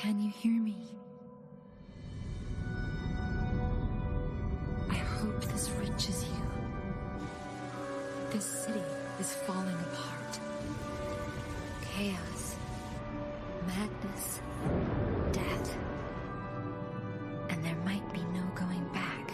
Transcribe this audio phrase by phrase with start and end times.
[0.00, 0.76] Can you hear me?
[4.88, 6.40] I hope this reaches you.
[8.30, 8.80] This city
[9.18, 10.38] is falling apart.
[11.82, 12.56] Chaos,
[13.66, 14.40] madness,
[15.32, 15.76] death.
[17.50, 19.32] And there might be no going back.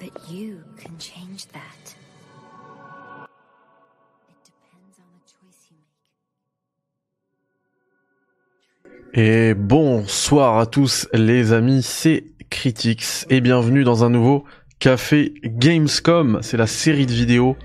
[0.00, 1.97] But you can change that.
[9.20, 14.44] Et bonsoir à tous les amis, c'est Critics et bienvenue dans un nouveau
[14.78, 16.38] Café Gamescom.
[16.40, 17.56] C'est la série de vidéos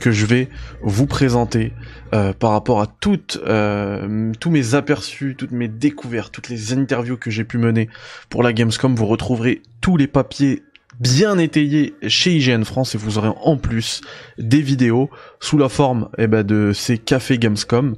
[0.00, 0.48] que je vais
[0.80, 1.74] vous présenter
[2.14, 7.18] euh, par rapport à toutes, euh, tous mes aperçus, toutes mes découvertes, toutes les interviews
[7.18, 7.90] que j'ai pu mener
[8.30, 8.94] pour la Gamescom.
[8.94, 10.62] Vous retrouverez tous les papiers
[11.00, 14.00] bien étayés chez IGN France et vous aurez en plus
[14.38, 17.96] des vidéos sous la forme eh ben, de ces cafés Gamescom.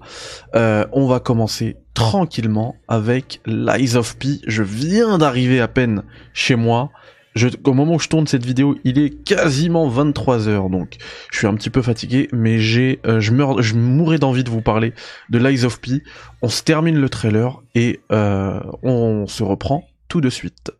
[0.55, 4.41] Euh, on va commencer tranquillement avec Lies of P.
[4.47, 6.91] Je viens d'arriver à peine chez moi.
[7.35, 10.97] Je, au moment où je tourne cette vidéo, il est quasiment 23 heures, donc
[11.31, 14.49] je suis un petit peu fatigué, mais j'ai, euh, je meurs, je mourrais d'envie de
[14.49, 14.95] vous parler
[15.29, 16.03] de Lies of P.
[16.41, 20.73] On se termine le trailer et euh, on se reprend tout de suite.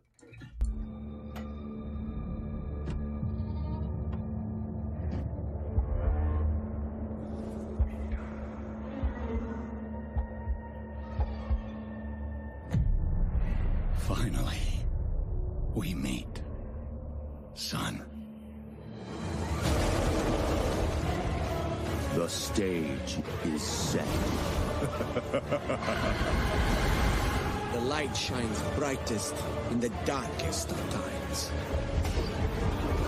[25.87, 29.33] The light shines brightest
[29.71, 31.49] in the darkest of times.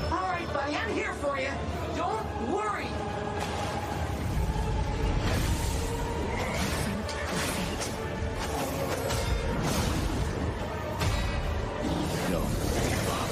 [0.10, 1.50] All right, buddy, I'm here for you.
[1.98, 2.88] Don't worry.
[6.38, 7.92] Confront your fate.
[12.32, 12.54] Don't
[12.88, 13.30] give up.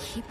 [0.00, 0.26] Keep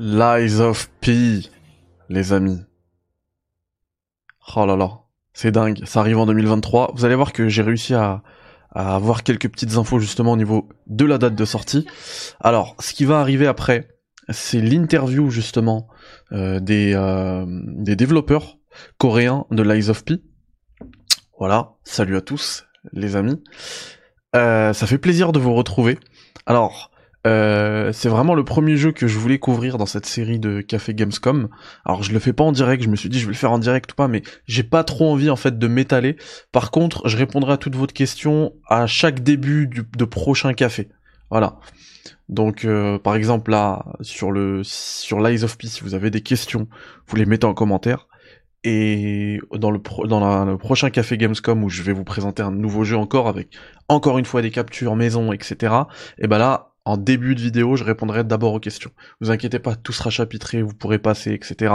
[0.00, 1.40] Lies of P,
[2.08, 2.60] les amis.
[4.54, 5.00] Oh là là,
[5.32, 6.92] c'est dingue, ça arrive en 2023.
[6.94, 8.22] Vous allez voir que j'ai réussi à,
[8.70, 11.84] avoir quelques petites infos justement au niveau de la date de sortie.
[12.38, 13.88] Alors, ce qui va arriver après,
[14.28, 15.88] c'est l'interview justement
[16.30, 18.58] euh, des, euh, des développeurs
[18.98, 20.22] coréens de Lies of P.
[21.40, 23.42] Voilà, salut à tous les amis.
[24.36, 25.98] Euh, ça fait plaisir de vous retrouver.
[26.46, 26.92] Alors,
[27.26, 30.94] euh, c'est vraiment le premier jeu que je voulais couvrir dans cette série de Café
[30.94, 31.48] Gamescom.
[31.84, 33.52] Alors je le fais pas en direct, je me suis dit je vais le faire
[33.52, 36.16] en direct ou pas, mais j'ai pas trop envie en fait de m'étaler.
[36.52, 40.88] Par contre, je répondrai à toutes vos questions à chaque début de prochain café.
[41.30, 41.58] Voilà.
[42.28, 46.20] Donc euh, par exemple là sur le sur Lies of P, si vous avez des
[46.20, 46.68] questions,
[47.06, 48.06] vous les mettez en commentaire.
[48.64, 52.50] Et dans le pro- dans le prochain café Gamescom où je vais vous présenter un
[52.50, 53.48] nouveau jeu encore avec
[53.88, 55.74] encore une fois des captures maison, etc.
[56.18, 58.90] Et ben là, en début de vidéo, je répondrai d'abord aux questions.
[59.20, 61.72] Vous inquiétez pas, tout sera chapitré, vous pourrez passer, etc.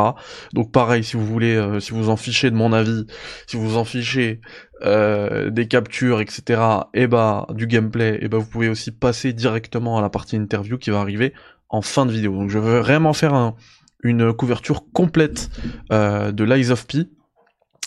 [0.53, 3.05] Donc pareil, si vous voulez, euh, si vous en fichez de mon avis,
[3.47, 4.41] si vous en fichez
[4.83, 6.61] euh, des captures, etc.
[6.93, 10.77] Et bah du gameplay, et bah vous pouvez aussi passer directement à la partie interview
[10.77, 11.33] qui va arriver
[11.69, 12.33] en fin de vidéo.
[12.35, 13.55] Donc je veux vraiment faire un-
[14.03, 15.49] une couverture complète
[15.91, 17.07] euh, de Lies of P.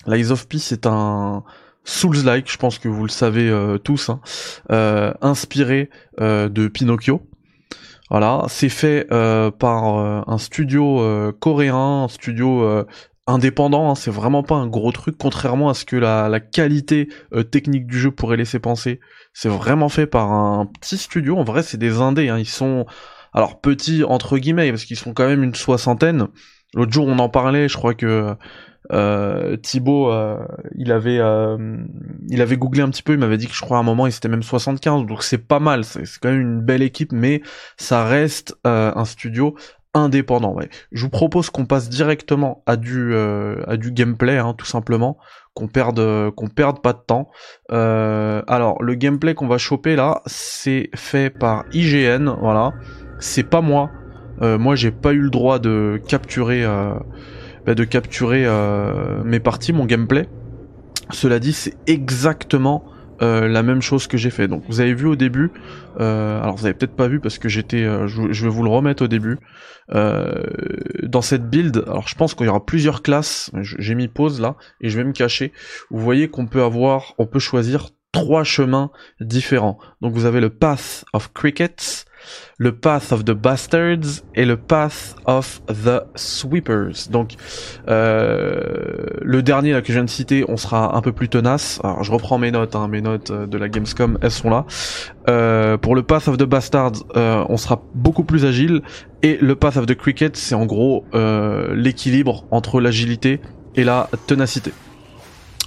[0.07, 1.43] Lies of P, c'est un
[1.87, 4.21] Souls-like, je pense que vous le savez euh, tous, hein,
[4.73, 5.89] euh, inspiré
[6.21, 7.23] euh, de Pinocchio.
[8.11, 12.85] Voilà, c'est fait euh, par euh, un studio euh, coréen, un studio
[13.29, 13.91] indépendant.
[13.91, 17.09] hein, c'est vraiment pas un gros truc, contrairement à ce que la, la qualité
[17.51, 19.01] technique du jeu pourrait laisser penser.
[19.33, 21.37] C'est vraiment fait par un petit studio.
[21.37, 22.29] En vrai, c'est des indés.
[22.29, 22.87] Hein, ils sont
[23.33, 26.29] alors petits entre guillemets parce qu'ils sont quand même une soixantaine.
[26.75, 27.69] L'autre jour, on en parlait.
[27.69, 28.35] Je crois que
[28.93, 30.39] euh, Thibaut, euh,
[30.77, 31.77] il avait, euh,
[32.29, 34.07] il avait googlé un petit peu, il m'avait dit que je crois à un moment,
[34.07, 37.43] il c'était même 75, donc c'est pas mal, c'est quand même une belle équipe, mais
[37.77, 39.57] ça reste euh, un studio
[39.95, 40.53] indépendant.
[40.53, 40.69] Ouais.
[40.93, 45.17] Je vous propose qu'on passe directement à du, euh, à du gameplay, hein, tout simplement,
[45.55, 47.31] qu'on perde, qu'on perde pas de temps.
[47.71, 52.73] Alors, le gameplay qu'on va choper là, c'est fait par IGN, voilà.
[53.19, 53.91] C'est pas moi.
[54.43, 56.63] Moi, j'ai pas eu le droit de capturer.
[57.67, 60.29] Bah, de capturer euh, mes parties, mon gameplay.
[61.11, 62.85] Cela dit, c'est exactement
[63.23, 64.49] euh, la même chose que j'ai fait.
[64.49, 65.51] Donc vous avez vu au début,
[66.01, 69.05] euh, alors vous avez peut-être pas vu parce que j'étais, je, vais vous le remettre
[69.05, 69.39] au début.
[69.89, 73.51] Dans cette build, alors je pense qu'il y aura plusieurs classes.
[73.63, 75.53] J'ai mis pause là et je vais me cacher.
[75.91, 78.91] Vous voyez qu'on peut avoir, on peut choisir trois chemins
[79.21, 79.79] différents.
[80.01, 82.07] Donc vous avez le Path of Crickets,
[82.59, 87.09] le Path of the Bastards et le Path of the Sweepers.
[87.11, 87.35] Donc
[87.89, 91.81] euh, le dernier que je viens de citer, on sera un peu plus tenace.
[91.85, 94.65] Alors je reprends mes notes, hein, mes notes euh, de la Gamescom, elles sont là.
[95.29, 98.83] Euh, pour le Path of the Bastards, on sera beaucoup plus agile
[99.23, 101.05] et le Path of the Cricket, c'est en gros
[101.75, 103.41] l'équilibre entre l'agilité
[103.75, 104.73] et la ténacité.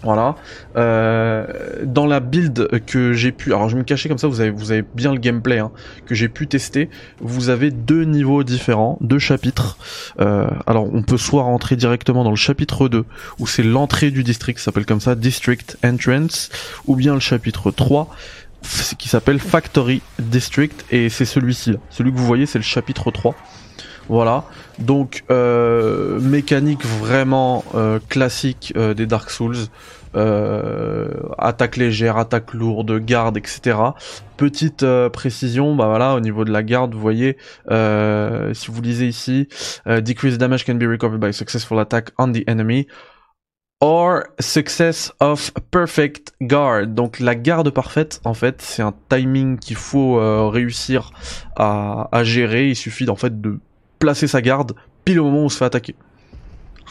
[0.03, 0.35] Voilà.
[0.77, 1.45] Euh,
[1.83, 4.71] dans la build que j'ai pu, alors je me cacher comme ça, vous avez vous
[4.71, 5.71] avez bien le gameplay hein,
[6.05, 6.89] que j'ai pu tester.
[7.19, 9.77] Vous avez deux niveaux différents, deux chapitres.
[10.21, 13.03] Euh, alors on peut soit rentrer directement dans le chapitre 2
[13.39, 16.49] où c'est l'entrée du district, ça s'appelle comme ça, District Entrance,
[16.87, 18.09] ou bien le chapitre 3
[18.97, 21.75] qui s'appelle Factory District et c'est celui-ci.
[21.89, 23.35] Celui que vous voyez, c'est le chapitre 3.
[24.09, 24.43] Voilà,
[24.79, 29.67] donc euh, mécanique vraiment euh, classique euh, des Dark Souls,
[31.37, 33.77] attaque légère, attaque lourde, garde, etc.
[34.35, 34.83] Petite
[35.13, 37.37] précision, bah voilà, au niveau de la garde, vous voyez,
[37.69, 39.47] si vous lisez ici,
[39.85, 42.87] decrease damage can be recovered by successful attack on the enemy.
[43.81, 46.87] Or success of perfect guard.
[46.87, 50.15] Donc la garde parfaite, en fait, c'est un timing qu'il faut
[50.49, 51.11] réussir
[51.55, 52.69] à, à gérer.
[52.69, 53.59] Il suffit en fait de
[53.99, 54.73] placer sa garde
[55.05, 55.95] pile au moment où on se fait attaquer.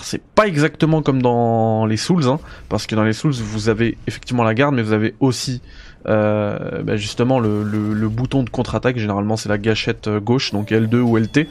[0.01, 2.39] C'est pas exactement comme dans les Souls, hein,
[2.69, 5.61] parce que dans les Souls vous avez effectivement la garde, mais vous avez aussi
[6.07, 8.99] euh, bah justement le, bouton de contre-attaque.
[8.99, 11.49] Généralement c'est la gâchette euh, gauche, donc L2 ou LT.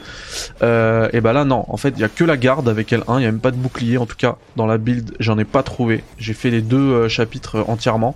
[0.61, 3.19] Euh, et bah là non, en fait il y a que la garde avec L1,
[3.19, 3.97] il y a même pas de bouclier.
[3.97, 6.03] En tout cas dans la build j'en ai pas trouvé.
[6.17, 8.15] J'ai fait les deux chapitres entièrement,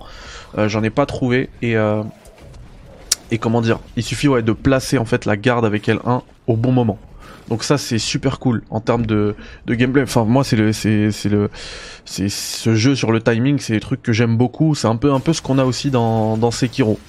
[0.57, 5.65] j'en ai pas trouvé et comment dire, il suffit de placer en fait la garde
[5.65, 6.97] avec L1 au bon moment.
[7.49, 9.35] Donc ça c'est super cool en termes de,
[9.65, 10.03] de gameplay.
[10.03, 11.49] Enfin moi c'est le c'est le
[12.05, 14.75] c'est ce jeu sur le timing, c'est des trucs que j'aime beaucoup.
[14.75, 16.99] C'est un peu un peu ce qu'on a aussi dans dans Sekiro.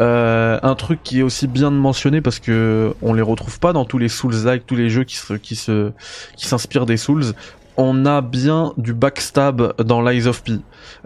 [0.00, 3.72] Euh, un truc qui est aussi bien de mentionner parce que on les retrouve pas
[3.72, 5.92] dans tous les Souls-like, tous les jeux qui se qui se
[6.36, 7.34] qui s'inspirent des Souls.
[7.80, 10.54] On a bien du backstab dans l'Eyes of P.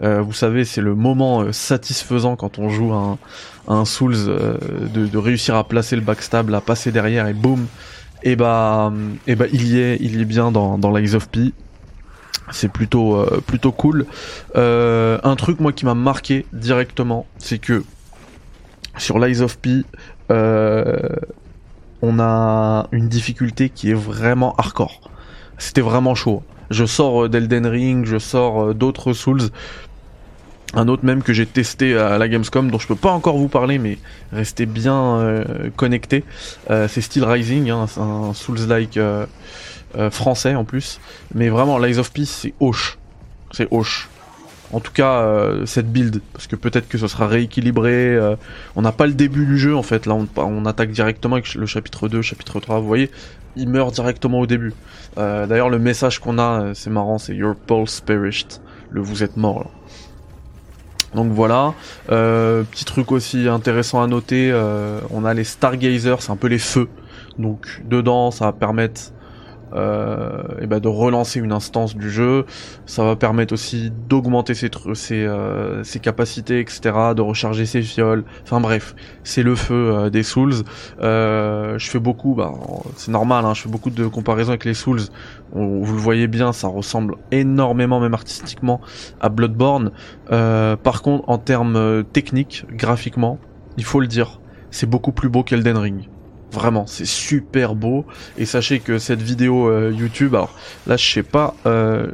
[0.01, 3.19] Euh, vous savez, c'est le moment euh, satisfaisant quand on joue un,
[3.67, 4.15] un Souls
[4.91, 7.67] de, de réussir à placer le backstab, à passer derrière et boum,
[8.23, 8.91] et bah,
[9.27, 11.53] et bah il y est, il y est bien dans, dans of P.
[12.51, 14.05] C'est plutôt, euh, plutôt cool.
[14.55, 17.83] Euh, un truc moi qui m'a marqué directement, c'est que
[18.97, 19.83] sur l'Eyes of P,
[20.31, 20.97] euh,
[22.01, 25.09] on a une difficulté qui est vraiment hardcore.
[25.57, 26.43] C'était vraiment chaud.
[26.69, 29.49] Je sors d'Elden Ring, je sors d'autres Souls
[30.75, 33.47] un autre même que j'ai testé à la Gamescom dont je peux pas encore vous
[33.47, 33.97] parler mais
[34.31, 36.23] restez bien euh, connectés.
[36.69, 39.25] Euh, c'est Steel Rising hein, c'est un Souls-like euh,
[39.97, 40.99] euh, français en plus.
[41.33, 42.97] Mais vraiment Lies of Peace c'est hoche.
[43.51, 44.09] C'est hoche.
[44.71, 46.21] En tout cas euh, cette build.
[46.33, 48.17] Parce que peut-être que ce sera rééquilibré
[48.75, 50.07] on n'a pas le début du jeu en fait.
[50.07, 53.11] Là on, on, attaque directement avec le chapitre 2 chapitre 3 vous voyez.
[53.55, 54.73] Il meurt directement au début.
[55.15, 58.59] D'ailleurs le message qu'on a c'est marrant c'est your pulse perished.
[58.89, 59.82] Le vous êtes mort là.
[61.15, 61.73] Donc voilà,
[62.11, 66.47] euh, petit truc aussi intéressant à noter, euh, on a les Stargazers, c'est un peu
[66.47, 66.89] les feux.
[67.37, 69.11] Donc dedans, ça va permettre
[69.73, 72.45] et ben de relancer une instance du jeu.
[72.85, 74.69] Ça va permettre aussi d'augmenter ses,
[75.11, 76.81] euh, ses, capacités, etc.,
[77.15, 78.23] de recharger ses fioles.
[78.43, 80.53] Enfin bref, c'est le feu euh, des Souls.
[81.01, 82.51] Euh, je fais beaucoup, bah,
[82.95, 85.01] c'est normal, hein, je fais beaucoup de comparaisons avec les Souls.
[85.51, 88.81] Vous le voyez bien, ça ressemble énormément, même artistiquement,
[89.21, 89.91] à Bloodborne.
[90.31, 93.37] Euh, par contre, en termes techniques, graphiquement,
[93.77, 94.39] il faut le dire,
[94.71, 96.07] c'est beaucoup plus beau qu'Elden Ring.
[96.53, 98.05] Vraiment, c'est super beau.
[98.37, 100.53] Et sachez que cette vidéo euh, YouTube, alors
[100.85, 102.07] là je sais pas, euh,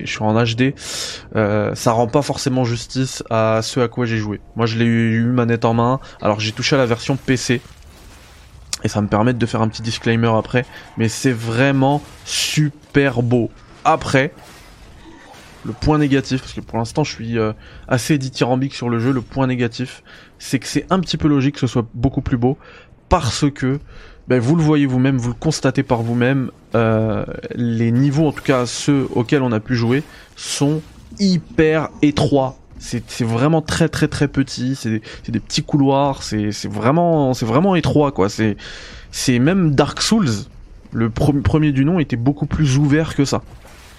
[0.00, 0.74] je suis en HD,
[1.36, 4.40] euh, ça rend pas forcément justice à ce à quoi j'ai joué.
[4.56, 7.60] Moi je l'ai eu, manette en main, alors j'ai touché à la version PC.
[8.84, 10.64] Et ça me permet de faire un petit disclaimer après.
[10.96, 13.50] Mais c'est vraiment super beau.
[13.84, 14.32] Après,
[15.64, 17.36] le point négatif, parce que pour l'instant je suis
[17.86, 20.02] assez dithyrambique sur le jeu, le point négatif,
[20.38, 22.58] c'est que c'est un petit peu logique que ce soit beaucoup plus beau,
[23.12, 23.78] parce que
[24.26, 28.42] ben, vous le voyez vous-même, vous le constatez par vous-même, euh, les niveaux, en tout
[28.42, 30.02] cas ceux auxquels on a pu jouer,
[30.34, 30.80] sont
[31.20, 32.56] hyper étroits.
[32.78, 38.28] C'est vraiment très très très petit, c'est des, petits couloirs, c'est vraiment vraiment étroit quoi.
[38.30, 40.30] C'est même Dark Souls
[40.92, 43.42] Le premier du nom était beaucoup plus ouvert que ça.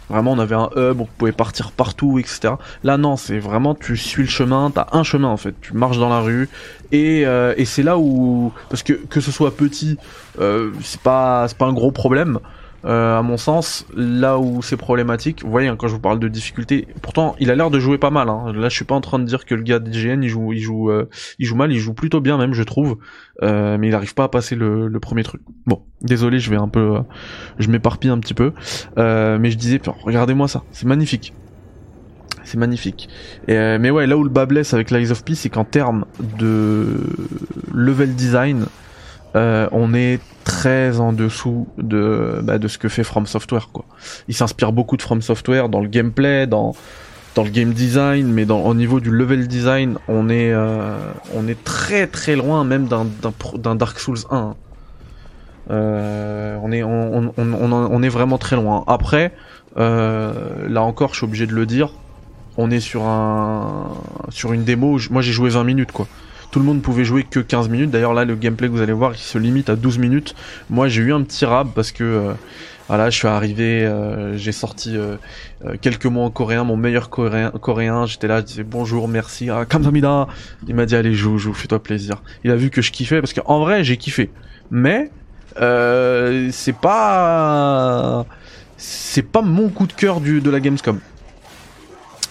[0.10, 2.56] Vraiment, on avait un hub, on pouvait partir partout, etc.
[2.84, 5.56] Là, non, c'est vraiment, tu suis le chemin, t'as un chemin en fait.
[5.62, 6.50] Tu marches dans la rue,
[6.92, 9.98] et, euh, et c'est là où, parce que que ce soit petit,
[10.40, 12.40] euh, c'est pas, c'est pas un gros problème.
[12.86, 16.20] Euh, à mon sens, là où c'est problématique, vous voyez, hein, quand je vous parle
[16.20, 18.28] de difficulté, pourtant il a l'air de jouer pas mal.
[18.28, 18.52] Hein.
[18.54, 20.60] Là, je suis pas en train de dire que le gars d'IGN il joue, il
[20.60, 21.08] joue, euh,
[21.40, 22.98] il joue mal, il joue plutôt bien même, je trouve,
[23.42, 25.42] euh, mais il arrive pas à passer le, le, premier truc.
[25.66, 26.98] Bon, désolé, je vais un peu,
[27.58, 28.52] je m'éparpille un petit peu,
[28.98, 31.34] mais je disais, regardez-moi ça, c'est magnifique.
[32.44, 33.08] C'est magnifique.
[33.48, 36.04] Et, mais ouais, là où le bas blesse avec Lies of Peace, c'est qu'en termes
[36.38, 37.00] de
[37.74, 38.66] level design,
[39.36, 43.70] euh, on est très en dessous de, bah, de ce que fait From Software.
[43.72, 43.86] Quoi.
[44.28, 46.76] Il s'inspire beaucoup de From Software dans le gameplay, dans,
[47.36, 50.98] dans le game design, mais au niveau du level design, on est, euh,
[51.34, 54.56] on est très très loin même d'un, Dark Souls 1.
[55.72, 58.84] Euh, on, est, on, on, on, est vraiment très loin.
[58.86, 59.34] Après,
[59.76, 61.90] là encore, je suis obligé de le dire,
[62.58, 63.94] on est sur, un,
[64.30, 66.08] sur une démo, moi j'ai joué 20 minutes quoi
[66.54, 67.90] tout le monde pouvait jouer que 15 minutes.
[67.90, 70.36] D'ailleurs là le gameplay que vous allez voir il se limite à 12 minutes.
[70.70, 72.34] Moi j'ai eu un petit rab parce que euh,
[72.88, 75.16] voilà je suis arrivé, euh, j'ai sorti euh,
[75.82, 80.28] quelques mots en coréen, mon meilleur coréen, j'étais là, je disais bonjour, merci, ah, kamsamida.
[80.68, 82.22] Il m'a dit allez joue, joue, fais-toi plaisir.
[82.44, 84.30] Il a vu que je kiffais parce qu'en vrai j'ai kiffé.
[84.70, 85.10] Mais
[85.56, 88.28] c'est pas
[88.78, 91.00] c'est pas mon coup de cœur de la Gamescom.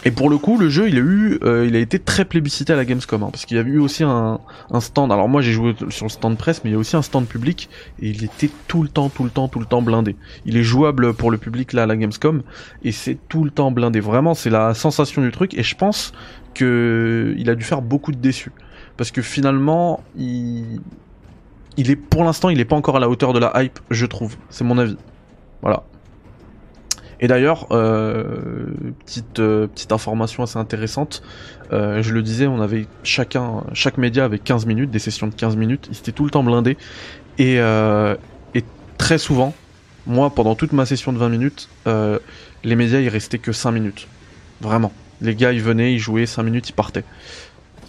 [0.05, 2.73] Et pour le coup, le jeu, il a eu, euh, il a été très plébiscité
[2.73, 4.41] à la Gamescom, hein, parce qu'il y a eu aussi un,
[4.71, 5.13] un stand.
[5.13, 7.27] Alors moi, j'ai joué sur le stand presse, mais il y a aussi un stand
[7.27, 7.69] public,
[8.01, 10.17] et il était tout le temps, tout le temps, tout le temps blindé.
[10.45, 12.43] Il est jouable pour le public là à la Gamescom,
[12.83, 14.01] et c'est tout le temps blindé.
[14.01, 16.13] Vraiment, c'est la sensation du truc, et je pense
[16.53, 18.53] que il a dû faire beaucoup de déçus,
[18.97, 20.81] parce que finalement, il,
[21.77, 24.07] il est, pour l'instant, il est pas encore à la hauteur de la hype, je
[24.07, 24.37] trouve.
[24.51, 24.97] C'est mon avis.
[25.63, 25.85] Voilà.
[27.23, 28.35] Et d'ailleurs, euh,
[29.07, 31.23] petite euh, petite information assez intéressante,
[31.73, 35.35] euh, je le disais, on avait chacun, chaque média avait 15 minutes, des sessions de
[35.35, 36.77] 15 minutes, ils étaient tout le temps blindés,
[37.39, 37.61] et,
[38.99, 39.55] très souvent,
[40.07, 44.09] moi pendant toute ma session de 20 minutes, les médias ils restaient que 5 minutes,
[44.61, 44.93] vraiment.
[45.21, 47.05] Les gars ils venaient, ils jouaient 5 minutes, ils partaient.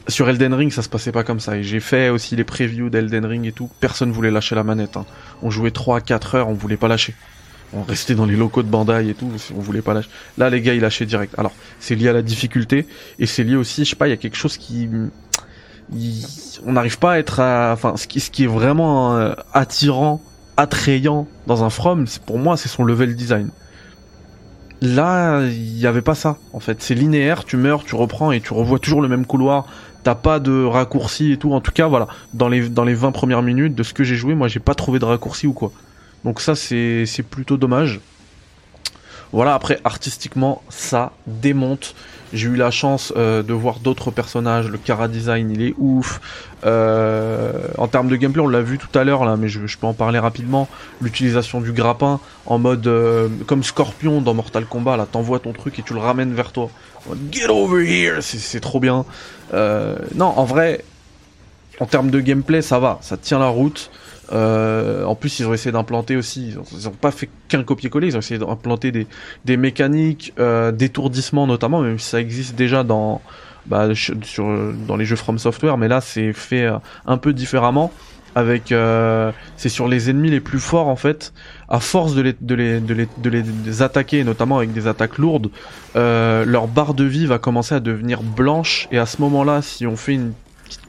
[0.10, 1.58] Sur Elden Ring, ça se passait pas comme ça.
[1.58, 3.70] Et j'ai fait aussi les previews d'Elden Ring et tout.
[3.80, 4.98] Personne voulait lâcher la manette.
[4.98, 5.06] Hein.
[5.42, 7.16] On jouait 3 4 heures, on voulait pas lâcher
[7.76, 10.10] on restait dans les locaux de Bandai et tout, on voulait pas lâcher.
[10.38, 11.34] Là, les gars, ils lâchaient direct.
[11.38, 12.88] Alors, c'est lié à la difficulté
[13.20, 14.90] et c'est lié aussi, je sais pas, il y a quelque chose qui,
[16.66, 20.22] on n'arrive pas à être, enfin, ce qui, est vraiment euh, attirant,
[20.58, 23.50] attrayant dans un From, pour moi, c'est son level design.
[24.82, 26.82] Là, il y avait pas ça, en fait.
[26.82, 29.66] C'est linéaire, tu meurs, tu reprends et tu revois toujours le même couloir.
[30.04, 31.54] T'as pas de raccourci et tout.
[31.54, 32.08] En tout cas, voilà.
[32.34, 34.76] Dans les, dans les 20 premières minutes de ce que j'ai joué, moi, j'ai pas
[34.76, 35.72] trouvé de raccourci ou quoi.
[36.26, 38.00] Donc ça c'est plutôt dommage.
[39.32, 41.96] Voilà, après artistiquement ça démonte.
[42.34, 46.20] J'ai eu la chance euh, de voir d'autres personnages, le Cara Design il est ouf.
[46.66, 49.88] Euh, en termes de gameplay on l'a vu tout à l'heure là, mais je, peux
[49.88, 50.68] en parler rapidement.
[51.02, 55.78] L'utilisation du grappin en mode euh, comme Scorpion dans Mortal Kombat, là t'envoies ton truc
[55.80, 56.70] et tu le ramènes vers toi.
[57.32, 59.06] Get over here, c'est trop bien.
[59.52, 60.86] non, en vrai,
[61.80, 63.92] en termes de gameplay ça va, ça tient la route.
[64.34, 68.16] Euh, en plus, ils ont essayé d'implanter aussi, ils ont, pas fait qu'un copier-coller, ils
[68.16, 73.22] ont essayé d'implanter des, mécaniques euh, d'étourdissement notamment, même si ça existe déjà dans,
[73.68, 73.90] bah,
[74.88, 77.92] dans les jeux From Software, mais là c'est fait euh, un peu différemment.
[78.36, 81.34] C'est sur les ennemis les plus forts en fait.
[81.70, 85.52] À force de les, de les, attaquer, notamment avec des attaques lourdes,
[85.94, 88.88] leur barre de vie va commencer à devenir blanche.
[88.92, 90.34] Et à ce moment-là, si on fait une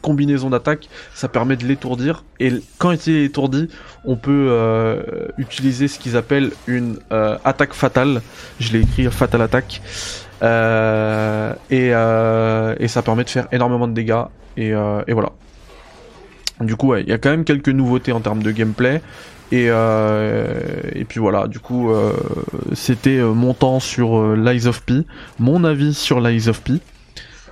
[0.03, 2.25] combinaison d'attaque, ça permet de l'étourdir.
[2.41, 3.69] Et quand il est étourdi,
[4.05, 8.23] on peut euh, utiliser ce qu'ils appellent une euh, attaque fatale.
[8.61, 9.81] Je l'ai écrit Fatal Attack.
[10.43, 14.25] Euh, et, ça permet de faire énormément de dégâts.
[14.57, 15.31] Et, voilà.
[16.61, 19.01] Du coup, il y a quand même quelques nouveautés en termes de gameplay.
[19.53, 19.71] Et,
[21.09, 21.93] puis voilà, du coup,
[22.73, 25.05] c'était mon temps sur Lies of P,
[25.39, 26.81] mon avis sur Lies of P.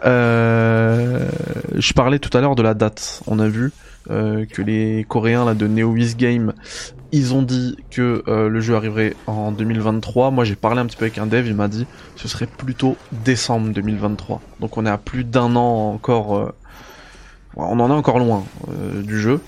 [0.04, 1.28] Euh,
[1.74, 3.22] je parlais tout à l'heure de la date.
[3.26, 3.72] On a vu
[4.10, 6.54] euh, que les Coréens là de NeoWiz Game,
[7.12, 10.30] ils ont dit que euh, le jeu arriverait en 2023.
[10.30, 12.96] Moi, j'ai parlé un petit peu avec un dev, il m'a dit ce serait plutôt
[13.12, 14.40] décembre 2023.
[14.60, 16.52] Donc on est à plus d'un an encore.
[17.56, 18.44] on en est encore loin
[19.02, 19.40] du jeu.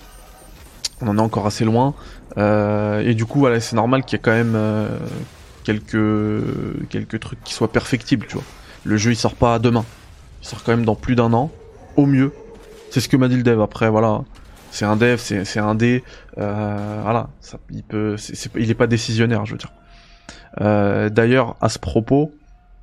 [1.00, 1.94] On en est encore assez loin.
[2.36, 4.58] et du coup, voilà, c'est normal qu'il y ait quand même
[5.64, 5.98] quelques
[6.90, 8.44] quelques trucs qui soient perfectibles, tu vois.
[8.84, 9.84] Le jeu il sort pas demain.
[10.44, 11.50] Il sort quand même dans plus d'un an,
[11.96, 12.30] au mieux.
[12.90, 13.62] C'est ce que m'a dit le dev.
[13.62, 14.24] Après, voilà,
[14.70, 16.04] c'est un dev, c'est un dé,
[16.36, 18.16] euh, voilà, ça, il peut,
[18.54, 19.72] il est pas décisionnaire, je veux dire.
[20.60, 22.34] Euh, D'ailleurs, à ce propos,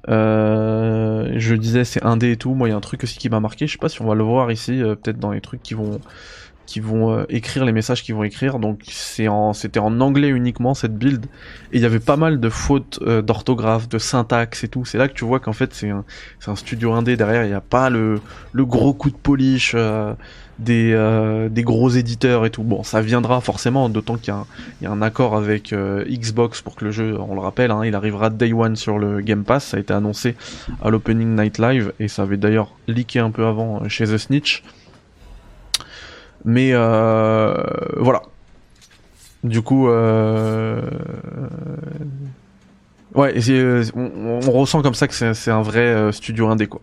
[0.10, 2.56] euh, je disais c'est un dé et tout.
[2.56, 3.68] Moi, il y a un truc aussi qui m'a marqué.
[3.68, 6.02] Je sais pas si on va le voir ici, peut-être dans les trucs qui vont
[6.72, 8.58] qui vont euh, écrire les messages qu'ils vont écrire.
[8.58, 11.26] Donc c'est en c'était en anglais uniquement cette build
[11.74, 14.86] et il y avait pas mal de fautes euh, d'orthographe, de syntaxe et tout.
[14.86, 16.06] C'est là que tu vois qu'en fait c'est un
[16.40, 17.44] c'est un studio indé derrière.
[17.44, 18.22] Il n'y a pas le
[18.54, 20.14] le gros coup de polish euh,
[20.60, 20.96] des
[21.50, 22.64] des gros éditeurs et tout.
[22.64, 24.34] Bon, ça viendra forcément, d'autant qu'il
[24.80, 27.84] y, y, a un accord avec Xbox pour que le jeu, on le rappelle, hein,
[27.84, 29.66] il arrivera day one sur le Game Pass.
[29.66, 30.36] Ça a été annoncé
[30.84, 34.62] à l'Opening Night Live et ça avait d'ailleurs leaké un peu avant chez The Snitch.
[36.46, 37.54] Mais euh,
[37.98, 38.22] voilà.
[39.44, 40.82] Du coup, euh,
[43.16, 46.82] ouais, euh, on, ressent comme ça que c'est un vrai studio indé quoi.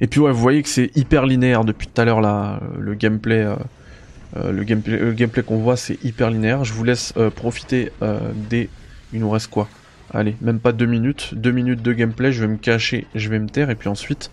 [0.00, 2.94] Et puis ouais, vous voyez que c'est hyper linéaire depuis tout à l'heure là, le
[2.94, 3.44] gameplay
[5.44, 6.64] qu'on voit c'est hyper linéaire.
[6.64, 7.92] Je vous laisse profiter
[8.48, 8.70] des,
[9.12, 9.68] il nous reste quoi?
[10.12, 12.32] Allez, même pas deux minutes, deux minutes de gameplay.
[12.32, 14.30] Je vais me cacher, je vais me taire et puis ensuite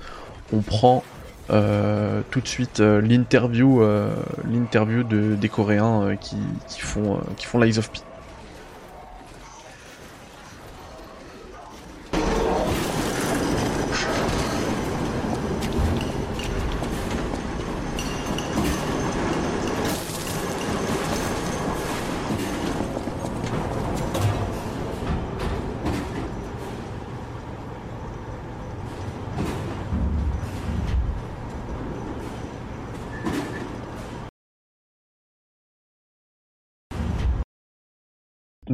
[0.53, 1.03] on prend
[1.50, 4.13] euh, tout de suite euh, l'interview euh,
[4.44, 6.38] l'interview de, des Coréens euh, qui,
[6.68, 8.00] qui, font qui font Lies of P.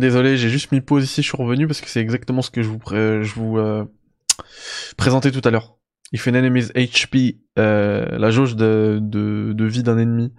[0.03, 2.61] Désolé, j'ai juste mis pause ici, je suis revenu parce que c'est exactement ce que
[2.61, 3.85] je vous, euh,
[4.97, 5.77] présentais tout à l'heure.
[6.11, 10.33] If an enemy's HP, euh, la jauge de, de, de vie d'un ennemi,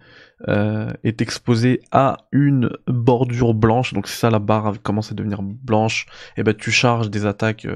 [0.49, 5.41] euh, est exposée à une bordure blanche, donc c'est ça la barre commence à devenir
[5.41, 6.05] blanche,
[6.37, 7.67] et ben tu charges des attaques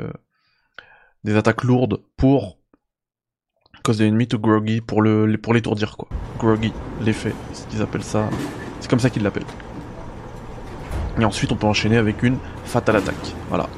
[1.24, 2.58] des attaques lourdes pour
[3.82, 6.10] cause the enemy to groggy pour le pour l'étourdir quoi.
[6.38, 8.28] Groggy, l'effet, ce qu'ils appellent ça.
[8.78, 9.67] C'est comme ça qu'ils l'appellent.
[11.20, 13.16] Et ensuite, on peut enchaîner avec une Fatal Attack.
[13.48, 13.68] Voilà.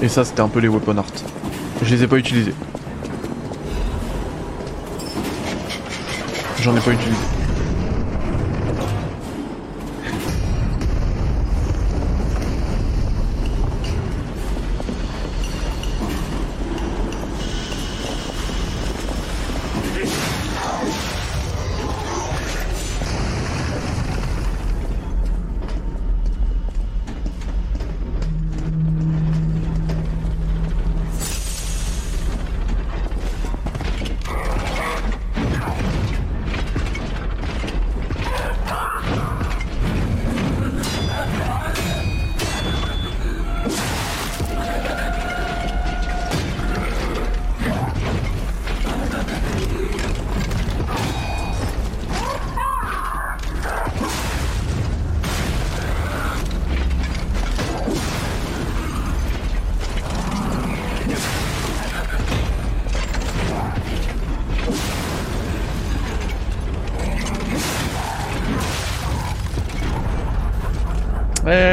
[0.00, 1.06] Et ça, c'était un peu les weapon art.
[1.82, 2.54] Je les ai pas utilisés.
[6.60, 7.31] J'en ai pas utilisé.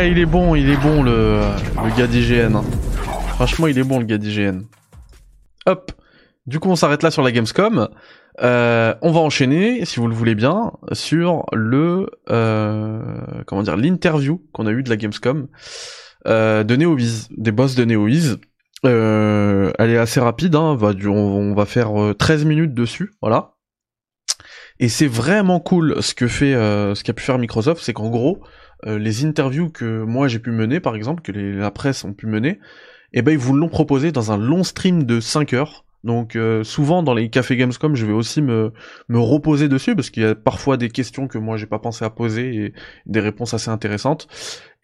[0.10, 1.40] Il est bon, il est bon le,
[1.96, 2.56] gars d'IGN.
[2.56, 2.64] Hein.
[3.36, 4.62] Franchement, il est bon le gars d'IGN.
[5.68, 5.92] Hop.
[6.48, 7.90] Du coup, on s'arrête là sur la Gamescom.
[8.42, 13.02] Euh, on va enchaîner, si vous le voulez bien, sur le euh,
[13.46, 15.48] comment dire l'interview qu'on a eu de la Gamescom
[16.26, 18.40] euh, de NeoWiz, des boss de NeoWiz.
[18.84, 23.58] Elle est assez rapide, hein, on, on va faire 13 minutes dessus, voilà.
[24.80, 28.42] Et c'est vraiment cool ce que fait, ce qu'a pu faire Microsoft, c'est qu'en gros,
[28.86, 32.28] les interviews que moi j'ai pu mener, par exemple, que les, la presse ont pu
[32.28, 32.60] mener,
[33.14, 35.86] eh ben ils vous l'ont proposé dans un long stream de 5 heures.
[36.04, 38.72] Donc euh, souvent dans les cafés Gamescom, je vais aussi me,
[39.10, 42.06] me reposer dessus parce qu'il y a parfois des questions que moi j'ai pas pensé
[42.06, 42.74] à poser et
[43.06, 44.28] des réponses assez intéressantes.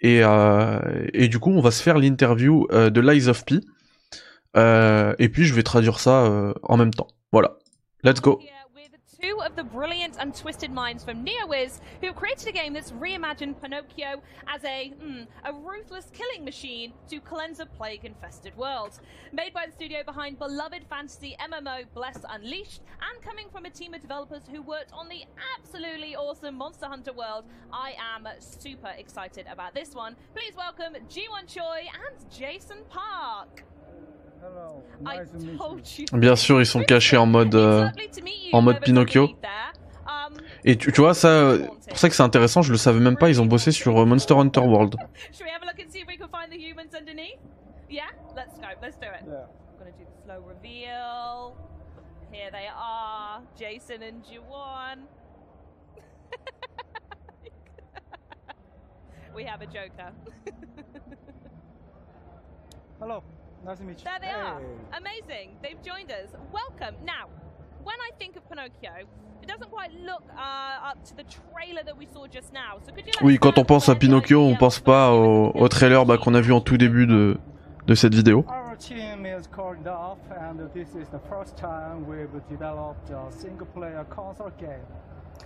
[0.01, 0.79] Et, euh,
[1.13, 3.55] et du coup, on va se faire l'interview euh, de Lies of P.
[4.55, 7.07] et puis je vais traduire ça en même temps.
[7.31, 7.57] Voilà.
[8.03, 8.39] Let's go.
[9.25, 12.91] Two of the brilliant and twisted minds from NeoWiz, who have created a game that's
[12.91, 18.99] reimagined Pinocchio as a mm, a ruthless killing machine to cleanse a plague-infested world.
[19.31, 23.93] Made by the studio behind beloved fantasy MMO Bless Unleashed, and coming from a team
[23.93, 25.23] of developers who worked on the
[25.57, 30.15] absolutely awesome Monster Hunter world, I am super excited about this one.
[30.35, 33.63] Please welcome G1 Choi and Jason Park.
[36.13, 37.87] Bien sûr, ils sont cachés en mode, euh,
[38.53, 39.29] en mode Pinocchio.
[40.07, 42.99] Um, Et tu, tu vois, ça, euh, pour ça que c'est intéressant, je le savais
[42.99, 44.95] même pas, ils ont bossé sur euh, Monster Hunter World.
[45.31, 47.39] Should we have a look and see if we can find the humans underneath?
[47.89, 48.03] Yeah?
[48.35, 48.67] Let's go.
[48.81, 49.23] Let's do it.
[49.27, 49.45] Yeah.
[49.45, 51.55] I'm gonna do the slow reveal.
[52.31, 55.07] Here they are, Jason and Juwan.
[59.35, 60.11] we have a joker.
[62.99, 63.23] Hello.
[63.65, 64.05] Nice to meet you.
[64.05, 64.59] there they are.
[64.59, 64.97] Hey.
[65.01, 65.57] Amazing.
[65.63, 66.29] They've joined us.
[66.53, 66.95] Welcome.
[67.03, 67.25] Now,
[67.83, 69.07] when I think of Pinocchio,
[69.41, 72.77] it doesn't quite look uh, up to the trailer that we saw just now.
[72.85, 75.67] So could you Oui, quand on pense à Pinocchio, on pense of pas au, au
[75.67, 77.37] trailer bah, qu'on a vu en tout début de,
[77.87, 78.45] de cette vidéo.
[78.47, 84.05] Our team is called off, and this is the first time we've developed a single-player
[84.15, 84.85] console game.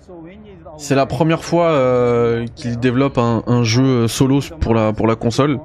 [0.06, 4.40] So we need a C'est la première fois euh, qu'ils développent un, un jeu solo
[4.60, 5.60] pour la, pour la console.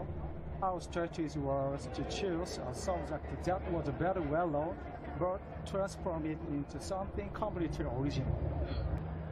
[0.74, 4.74] Our strategy was to choose a subject that was very well known,
[5.20, 5.38] but
[5.70, 8.34] transform it into something completely original.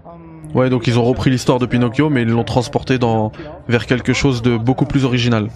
[0.06, 3.32] Um, Ouais, donc ils ont repris l'histoire de Pinocchio, mais ils l'ont transporté dans,
[3.66, 5.48] vers quelque chose de beaucoup plus original.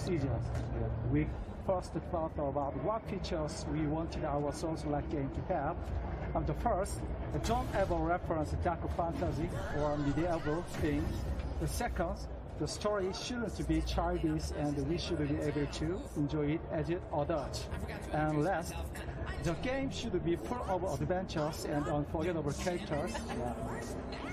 [12.59, 16.99] The story shouldn't be childish and we should be able to enjoy it as an
[17.13, 17.69] adult.
[18.13, 18.73] And last,
[19.43, 23.13] the game should be full of adventures and unforgettable characters.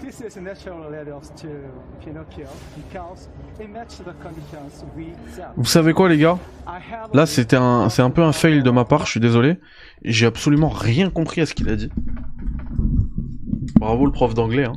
[0.03, 1.49] This is natural us to
[2.03, 3.29] Pinocchio because
[3.61, 5.51] it matched the conditions we set.
[5.59, 6.39] Vous savez quoi les gars?
[7.13, 9.61] Là c'était un, c'est un peu un fail de ma part, je suis désolé.
[10.03, 11.91] J'ai absolument rien compris à ce qu'il a dit.
[13.79, 14.77] Bravo le prof d'anglais, hein.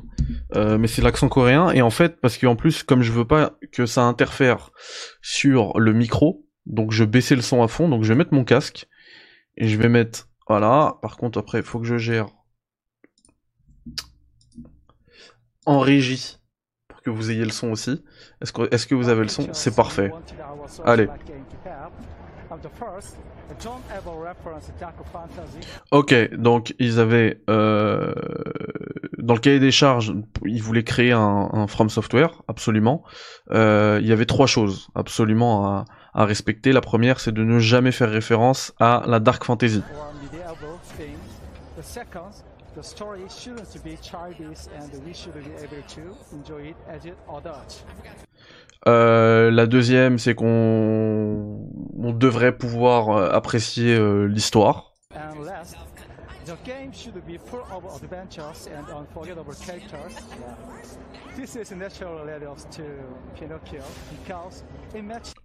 [0.56, 3.58] Euh, mais c'est l'accent coréen et en fait parce qu'en plus comme je veux pas
[3.74, 4.72] que ça interfère
[5.22, 8.46] sur le micro, donc je baissais le son à fond, donc je vais mettre mon
[8.46, 8.88] casque
[9.58, 11.00] et je vais mettre voilà.
[11.02, 12.28] Par contre après il faut que je gère
[15.66, 16.38] en régie
[16.88, 18.02] pour que vous ayez le son aussi.
[18.42, 19.50] Est-ce que est-ce que vous avez le son?
[19.52, 20.12] C'est parfait.
[20.86, 21.10] Allez.
[25.92, 28.14] Ok, donc ils avaient euh,
[29.18, 33.04] dans le cahier des charges, ils voulaient créer un, un From Software, absolument.
[33.52, 36.72] Euh, il y avait trois choses absolument à, à respecter.
[36.72, 39.84] La première, c'est de ne jamais faire référence à la dark fantasy.
[48.88, 51.68] Euh, la deuxième, c'est qu'on
[52.08, 54.94] on devrait pouvoir apprécier euh, l'histoire.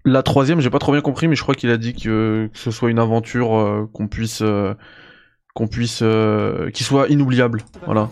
[0.05, 2.59] La troisième, j'ai pas trop bien compris, mais je crois qu'il a dit que, que
[2.59, 4.75] ce soit une aventure euh, qu'on puisse, euh,
[5.55, 6.05] qu'on puisse,
[6.73, 7.63] qui soit inoubliable.
[7.85, 8.09] Voilà.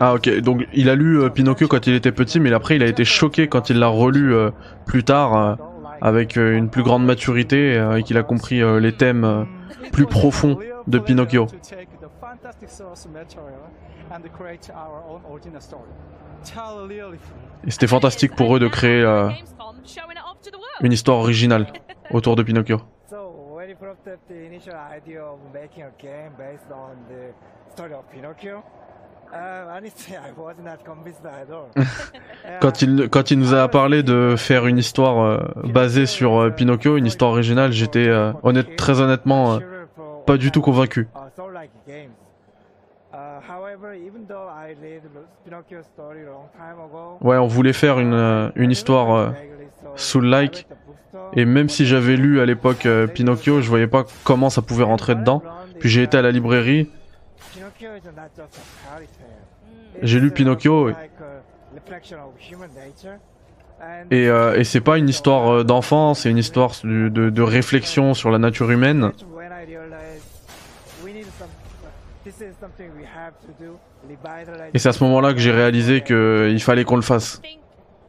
[0.00, 2.82] Ah ok, donc il a lu euh, Pinocchio quand il était petit, mais après il
[2.82, 4.50] a été choqué quand il l'a relu euh,
[4.86, 5.54] plus tard euh,
[6.00, 9.44] avec euh, une plus grande maturité euh, et qu'il a compris euh, les thèmes euh,
[9.92, 11.46] plus profonds de Pinocchio.
[17.66, 19.28] Et c'était fantastique pour eux de créer euh,
[20.82, 21.66] une histoire originale
[22.10, 22.78] autour de Pinocchio.
[23.80, 27.32] So, when you brought up the initial idea of making a game based on the
[27.72, 28.62] story of Pinocchio,
[29.32, 31.70] uh, honestly, I was not convinced at all.
[32.60, 36.50] Quand il, quand il nous a parlé de faire une histoire euh, basée sur euh,
[36.50, 39.60] Pinocchio, une histoire originale, j'étais euh, honnête, très honnêtement
[40.26, 41.08] pas du tout convaincu.
[47.20, 49.30] Ouais, on voulait faire une, euh, une histoire euh,
[49.96, 50.66] soul-like,
[51.34, 54.84] et même si j'avais lu à l'époque euh, Pinocchio, je voyais pas comment ça pouvait
[54.84, 55.42] rentrer dedans.
[55.78, 56.90] Puis j'ai été à la librairie,
[58.12, 58.30] tale.
[60.02, 61.10] J'ai lu uh, Pinocchio, like.
[63.82, 67.30] And et, euh, et c'est pas une histoire euh, d'enfant, c'est une histoire de, de,
[67.30, 69.00] de réflexion sur la nature humaine.
[69.00, 70.22] That's when I realized
[71.02, 71.48] we need some.
[71.48, 72.19] This is something we have to do.
[72.19, 72.19] Revitalize
[74.74, 77.40] Et c'est à ce moment-là que j'ai réalisé qu'il fallait qu'on le fasse.
[77.42, 77.60] think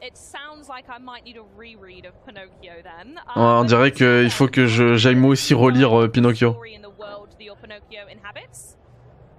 [0.02, 3.16] it sounds like I might need a reread of Pinocchio then.
[3.36, 6.56] Ouais, on dirait qu'il faut que j'aille moi aussi relire euh, Pinocchio.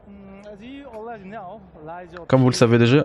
[0.07, 0.43] Mm,
[2.13, 3.05] of Comme vous le savez déjà.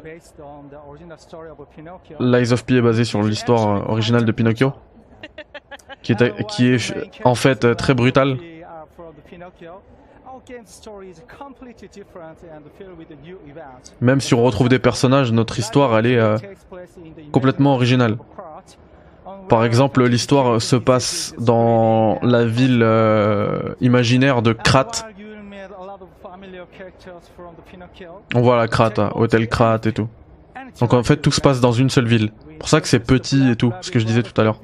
[2.19, 4.73] Lies of P est basé sur l'histoire euh, originale de Pinocchio,
[6.03, 8.37] qui est, qui est euh, en fait euh, très brutale.
[14.01, 16.37] Même si on retrouve des personnages, notre histoire, elle est euh,
[17.31, 18.17] complètement originale.
[19.49, 24.91] Par exemple, l'histoire se passe dans la ville euh, imaginaire de Krat.
[28.35, 30.07] On voit la Krat, hôtel Krat et tout.
[30.79, 32.31] Donc en fait, tout se passe dans une seule ville.
[32.59, 34.59] Pour ça que c'est petit et tout, ce que je disais tout à l'heure.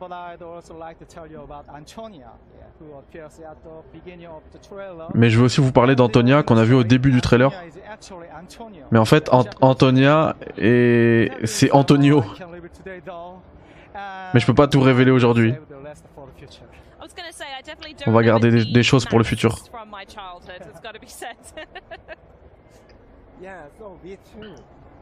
[0.00, 4.26] But I'd also like to tell you about Antonia, yeah, who appears at the beginning
[4.28, 5.08] of the trailer.
[5.14, 7.52] Mais je veux aussi vous parler d'Antonia qu'on a vu au début du trailer.
[8.90, 12.24] Mais en fait, Ant- Antonia et c'est Antonio.
[14.32, 15.54] Mais je peux pas tout révéler aujourd'hui.
[18.06, 19.54] On va garder des- des choses pour le futur.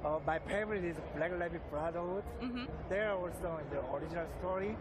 [0.05, 2.23] Uh, my favorite is Black Rabbit Brotherhood.
[2.41, 2.67] Mhm.
[2.89, 4.77] They're also in the original story.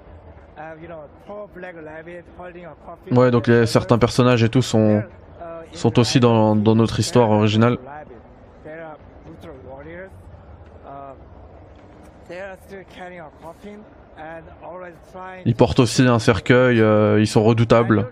[0.58, 3.12] Uh, you know, poor Black Rabbit holding a coffee.
[3.14, 5.04] Ouais, donc les- certains personnages et tout sont,
[5.74, 7.78] sont aussi dans, dans notre histoire originale.
[8.64, 10.10] They are brutal warriors.
[10.86, 11.14] Uh,
[12.28, 13.80] they are still carrying a coffin
[14.18, 15.44] and always trying.
[15.46, 18.06] Ils portent aussi un cercueil, euh, ils sont redoutables.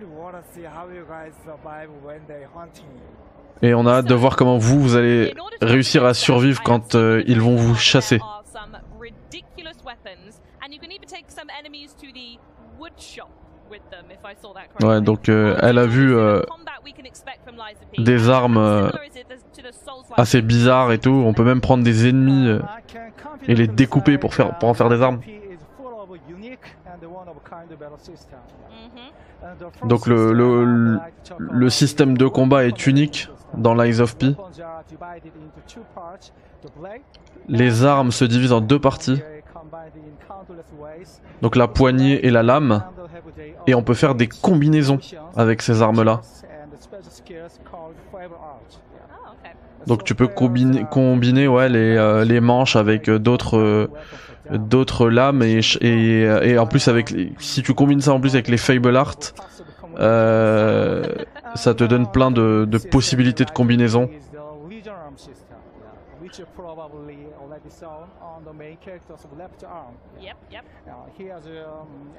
[3.62, 7.24] Et on a hâte de voir comment vous, vous allez réussir à survivre quand euh,
[7.26, 8.18] ils vont vous chasser.
[8.18, 12.38] There are some ridiculous weapons, and you can even take some enemies to the
[12.80, 13.30] wood shop
[13.72, 14.88] with them, if I saw that correctly.
[14.88, 16.42] Ouais, donc euh, elle a vu euh,
[17.98, 18.90] des armes euh,
[20.18, 21.24] assez bizarres et tout.
[21.26, 22.60] On peut même prendre des ennemis euh,
[23.48, 25.22] et les découper pour faire pour en faire des armes.
[29.84, 31.00] Donc le, le,
[31.40, 34.36] le système de combat est unique dans Lies of P.
[37.48, 39.22] Les armes se divisent en deux parties.
[41.42, 42.84] Donc la poignée et la lame.
[43.68, 45.00] Et on peut faire des combinaisons
[45.36, 46.22] avec ces armes-là.
[49.88, 53.88] Donc tu peux combiner, combiner ouais, les, euh, les manches avec euh, d'autres euh,
[54.52, 58.58] d'autres lames et, et, en plus avec si tu combines ça en plus avec les
[58.58, 59.18] Fable Art,
[60.00, 61.04] euh,
[61.56, 64.10] ça te donne plein de, de possibilités de combinaison.
[66.22, 69.94] Which you probably already saw on the main character's left arm.
[70.20, 70.64] Yep, yep.
[71.20, 71.44] He has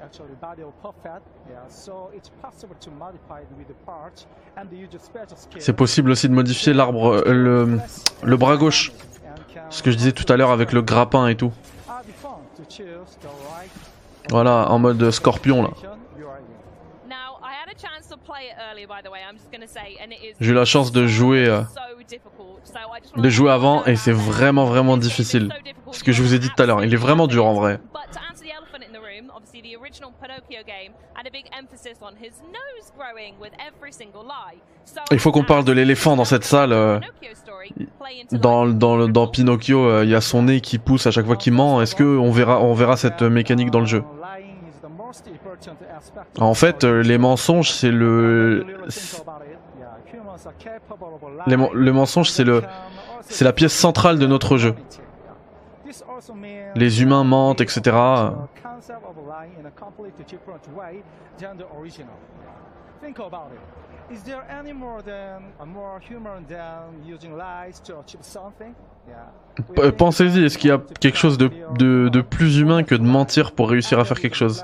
[0.01, 4.71] actually body of puppet, yeah, so it's possible to modify it with the parts and
[4.71, 5.59] use a special skill.
[5.59, 7.79] C'est possible aussi de modifier l'arbre, euh, le,
[8.23, 8.93] le bras gauche.
[9.69, 11.51] Ce que je disais tout à l'heure avec le grappin et tout.
[14.29, 15.69] Voilà, en mode scorpion là.
[20.39, 21.61] J'ai eu la chance de jouer, euh,
[23.15, 25.49] de jouer avant et c'est vraiment vraiment difficile.
[25.91, 27.79] Ce que je vous ai dit tout à l'heure, il est vraiment dur en vrai.
[35.11, 36.71] Il faut qu'on parle de l'éléphant dans cette salle.
[36.73, 36.99] euh,
[38.31, 41.81] Dans, Pinocchio, euh, il y a son nez qui pousse à chaque fois qu'il ment.
[41.81, 44.03] Est-ce que on verra, on verra cette mécanique dans le jeu?
[46.39, 48.65] En fait, euh, les mensonges, c'est le,
[51.47, 52.63] les le mensonge, c'est le,
[53.21, 54.75] c'est la pièce centrale de notre jeu.
[56.75, 57.95] Les humains mentent, etc.
[69.59, 69.63] Uh.
[69.73, 73.53] P- Pensez-y, est-ce qu'il y a quelque chose de, de, plus humain que de mentir
[73.53, 74.63] pour réussir à faire quelque chose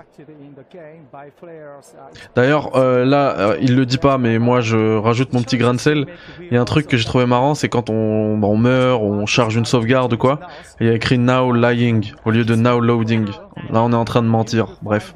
[2.36, 5.74] D'ailleurs, euh, là, euh, il le dit pas, mais moi je rajoute mon petit grain
[5.74, 6.06] de sel.
[6.40, 9.02] Il y a un truc que j'ai trouvé marrant, c'est quand on, bah, on meurt,
[9.02, 10.40] on charge une sauvegarde ou quoi,
[10.80, 13.28] il y a écrit now lying au lieu de now loading.
[13.72, 14.78] Là, on est en train de mentir.
[14.82, 15.14] Bref.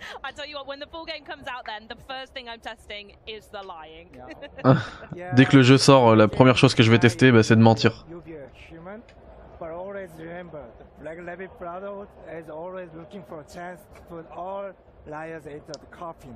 [0.24, 2.60] I tell you what, when the full game comes out, then the first thing I'm
[2.60, 4.08] testing is the lying.
[5.34, 7.62] Dès que le jeu sort, la première chose que je vais tester, bah, c'est de
[7.62, 8.06] mentir.
[8.10, 9.00] You be a human,
[9.58, 14.26] but always remember, the Black Rabbit Brotherhood is always looking for a chance to put
[14.36, 14.72] all
[15.06, 16.34] liars into the coffin.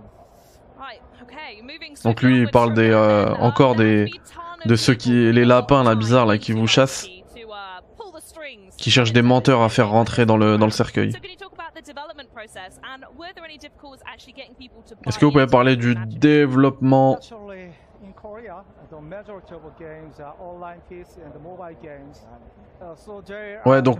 [0.78, 4.10] Right, okay, moving Donc lui, il parle des, euh, encore des,
[4.64, 7.20] de ceux qui, les lapins là bizarres là qui to vous chassent, uh,
[8.78, 11.12] qui cherchent des menteurs à faire rentrer dans le dans le cercueil.
[15.06, 17.16] Est-ce que vous pouvez parler du développement?
[17.16, 17.68] Actually,
[18.04, 22.26] in Korea, the majority of games are online PC and mobile games.
[22.80, 23.98] Uh, Ouais, donc,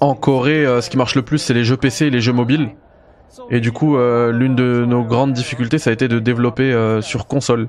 [0.00, 2.20] En in Corée, euh, ce qui marche le plus, c'est les jeux PC et les
[2.20, 2.70] jeux mobiles.
[3.50, 7.02] Et du coup, euh, l'une de nos grandes difficultés, ça a été de développer euh,
[7.02, 7.68] sur console.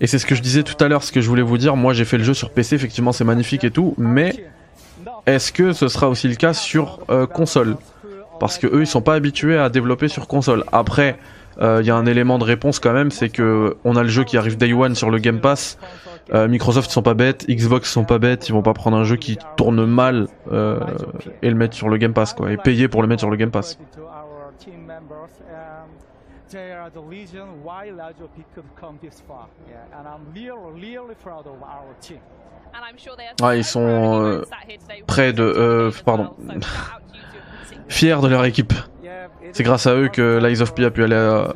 [0.00, 1.76] Et c'est ce que je disais tout à l'heure, ce que je voulais vous dire.
[1.76, 3.94] Moi, j'ai fait le jeu sur PC, effectivement, c'est magnifique et tout.
[3.98, 4.46] Mais
[5.26, 7.76] est-ce que ce sera aussi le cas sur euh, console?
[8.40, 10.64] Parce que eux, ils sont pas habitués à développer sur console.
[10.72, 11.16] Après,
[11.60, 14.08] euh, il y a un élément de réponse quand même, c'est que on a le
[14.08, 15.78] jeu qui arrive day one sur le Game Pass.
[16.34, 19.16] Euh, Microsoft sont pas bêtes, Xbox sont pas bêtes, ils vont pas prendre un jeu
[19.16, 23.08] qui tourne mal et le mettre sur le Game Pass, quoi, et payer pour le
[23.08, 23.78] mettre sur le Game Pass.
[23.94, 25.90] To our team members, and
[26.52, 29.48] they are the reason why Lies of P could come this far?
[29.66, 32.20] Yeah, and I'm really, really proud of our team.
[32.74, 35.42] And I'm sure they are Ouais, ils so sont proud of you euh, près de,
[35.42, 36.34] euh, pardon,
[37.88, 38.72] fiers de leur équipe.
[39.52, 41.46] C'est grâce à eux que Lies of P a pu aller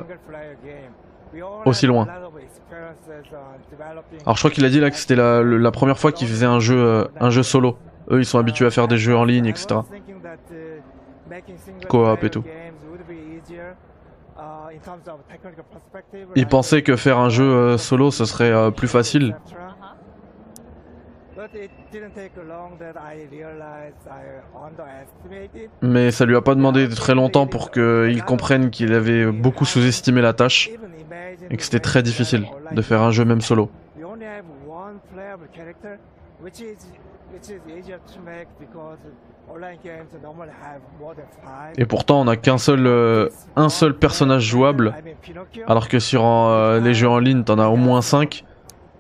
[1.64, 2.06] aussi loin.
[4.24, 6.60] Alors je crois qu'il a dit là que c'était la, première fois qu'il faisait un
[6.60, 7.78] jeu, euh, un jeu solo.
[8.10, 9.80] Eux, ils sont habitués à faire des jeux en ligne, etc.
[11.88, 12.44] Coop et tout.
[16.34, 19.36] Ils pensaient que faire un jeu euh, solo, ce serait euh, plus facile.
[25.82, 30.20] Mais ça lui a pas demandé très longtemps pour qu'il comprenne qu'il avait beaucoup sous-estimé
[30.20, 30.70] la tâche
[31.50, 33.70] et que c'était très difficile de faire un jeu même solo.
[41.78, 44.94] Et pourtant, on n'a qu'un seul, euh, un seul personnage jouable,
[45.66, 48.44] alors que sur euh, les jeux en ligne, t'en as au moins 5.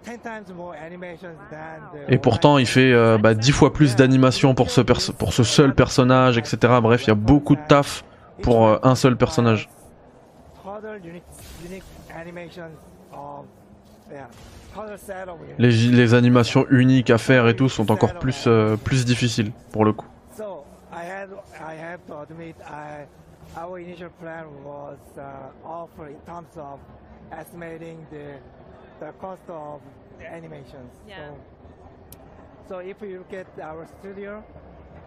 [0.06, 3.96] 10 times more animations than the Et pourtant, il fait euh, bah, 10 fois plus
[3.96, 6.58] d'animation pour ce, pour ce seul personnage, etc.
[6.80, 8.04] Bref, il y a beaucoup de taf
[8.42, 9.68] pour euh, un seul personnage.
[15.58, 19.84] Les, les animations uniques à faire et tout sont encore plus, euh, plus difficiles pour
[19.84, 20.06] le coup.
[20.36, 23.06] So I had I have to admit I
[23.56, 26.78] our initial plan was uh, off in terms of
[27.32, 28.38] estimating the
[29.00, 29.80] the cost of
[30.18, 30.92] the animations.
[31.08, 31.16] Yeah.
[31.16, 32.18] So,
[32.68, 34.44] so if you look at our studio,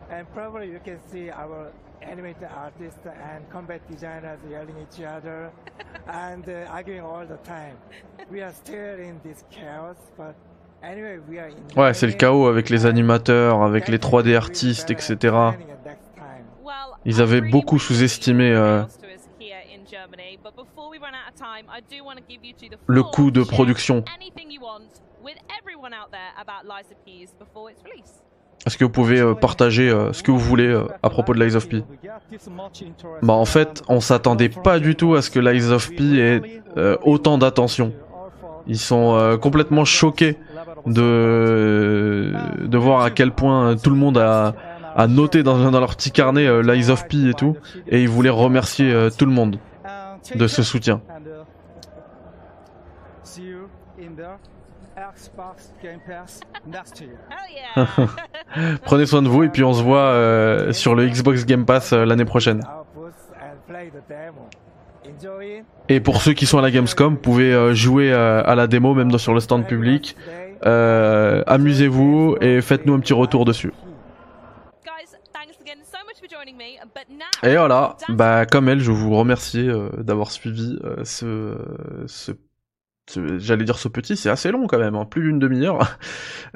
[0.10, 5.52] and probably you can see our animated artists and combat designers yelling each other
[6.08, 7.78] and uh, arguing all the time.
[8.32, 10.36] We are still in this chaos, but
[10.84, 11.64] anyway, we are in.
[11.76, 15.34] Ouais, c'est le chaos avec les animateurs, avec les 3D artistes, etc.
[17.06, 18.84] Ils avaient beaucoup sous-estimé, euh,
[22.88, 24.04] le coût de production.
[24.16, 28.22] Anything you want with everyone out there about Lies of P's before its release.
[28.66, 31.44] Est-ce que vous pouvez euh, partager euh, ce que vous voulez euh, à propos de
[31.44, 31.84] Lies of P
[33.22, 36.62] Bah en fait, on s'attendait pas du tout à ce que Lies of P ait
[37.04, 37.94] autant d'attention.
[38.68, 40.38] Ils sont complètement choqués
[40.86, 44.54] de, de voir à quel point tout le monde a,
[44.96, 47.56] a noté dans, leur petit carnet Lies of P et tout,
[47.88, 49.58] et ils voulaient remercier tout le monde
[50.36, 51.02] de ce soutien.
[51.10, 51.46] And, uh,
[53.24, 53.70] see you
[54.00, 54.38] in the
[54.96, 55.38] Xbox Game Pass next year.
[55.40, 55.69] Hell yeah!
[58.84, 61.94] Prenez soin de vous et puis on se voit euh, sur le Xbox Game Pass
[61.94, 62.62] euh, l'année prochaine.
[65.88, 68.68] Et pour ceux qui sont à la Gamescom, vous pouvez euh, jouer euh, à la
[68.68, 70.16] démo même sur le stand public.
[70.66, 73.72] Euh, Amusez-vous et faites-nous un petit retour dessus.
[77.44, 81.58] Et voilà, bah comme elle, je vous remercie euh, d'avoir suivi euh, ce,
[82.08, 82.49] ce, ce-
[83.38, 85.98] j'allais dire ce petit, c'est assez long quand même, hein, plus d'une demi-heure.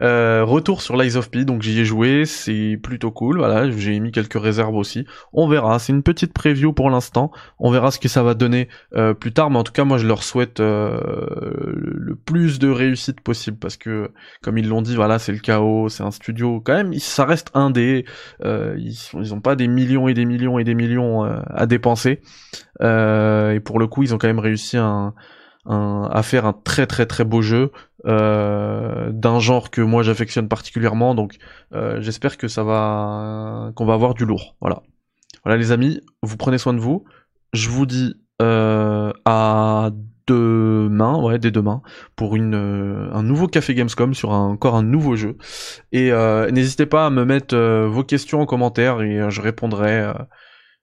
[0.02, 3.38] Euh, retour sur Lies of P, donc j'y ai joué, c'est plutôt cool.
[3.38, 5.06] Voilà, j'ai mis quelques réserves aussi.
[5.34, 7.32] On verra, c'est une petite preview pour l'instant.
[7.60, 10.00] On verra ce que ça va donner euh, plus tard, mais en tout cas moi
[10.00, 11.00] je leur souhaite euh,
[11.76, 14.10] le plus de réussite possible parce que
[14.42, 17.52] comme ils l'ont dit, voilà, c'est le chaos, c'est un studio quand même, ça reste
[17.54, 18.06] un des
[18.44, 21.66] euh, ils, ils ont pas des millions et des millions et des millions euh, à
[21.66, 22.22] dépenser.
[22.82, 25.14] Euh, et pour le coup, ils ont quand même réussi un,
[25.66, 27.72] à faire un très très très beau jeu
[28.06, 31.16] euh, d'un genre que moi j'affectionne particulièrement.
[31.16, 31.36] Donc
[31.74, 34.56] euh, j'espère que ça va qu'on va avoir du lourd.
[34.60, 34.82] Voilà.
[35.46, 37.06] Voilà les amis, vous prenez soin de vous.
[37.54, 39.92] Je vous dis euh, à
[40.28, 41.82] demain, ouais, dès demain,
[42.16, 45.38] pour une, un nouveau Café Gamescom sur encore un nouveau jeu.
[45.92, 46.12] Et
[46.52, 50.14] n'hésitez pas à me mettre vos questions en commentaire et je répondrai.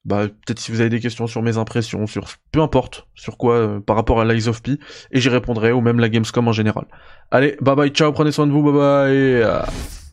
[0.07, 3.37] Euh, bah, peut-être si vous avez des questions sur mes impressions, sur peu importe, sur
[3.37, 4.79] quoi euh, par rapport à Lies of P,
[5.12, 6.87] et j'y répondrai, ou même la Gamescom en général.
[7.31, 10.10] Allez, bye bye, ciao, prenez soin de vous, bye bye.